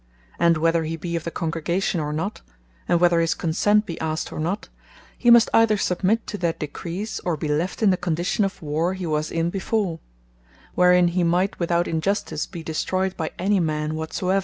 And 0.39 0.57
whether 0.57 0.83
he 0.83 0.97
be 0.97 1.15
of 1.15 1.25
the 1.25 1.29
Congregation, 1.29 1.99
or 1.99 2.11
not; 2.11 2.41
and 2.87 2.99
whether 2.99 3.19
his 3.19 3.35
consent 3.35 3.85
be 3.85 4.01
asked, 4.01 4.31
or 4.33 4.39
not, 4.39 4.67
he 5.15 5.29
must 5.29 5.47
either 5.53 5.77
submit 5.77 6.25
to 6.25 6.39
their 6.39 6.53
decrees, 6.53 7.21
or 7.23 7.37
be 7.37 7.47
left 7.47 7.83
in 7.83 7.91
the 7.91 7.97
condition 7.97 8.43
of 8.43 8.63
warre 8.63 8.95
he 8.95 9.05
was 9.05 9.29
in 9.29 9.51
before; 9.51 9.99
wherein 10.73 11.09
he 11.09 11.23
might 11.23 11.59
without 11.59 11.87
injustice 11.87 12.47
be 12.47 12.63
destroyed 12.63 13.15
by 13.15 13.29
any 13.37 13.59
man 13.59 13.93
whatsoever. 13.93 14.39